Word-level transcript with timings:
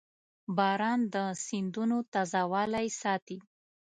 •باران 0.57 0.99
د 1.13 1.15
سیندونو 1.45 1.97
تازهوالی 2.13 2.87
ساتي. 3.01 3.37